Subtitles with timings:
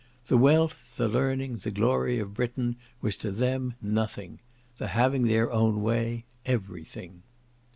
[0.25, 4.39] The wealth, the learning, the glory of Britain, was to them nothing;
[4.79, 7.21] the having their own way every thing.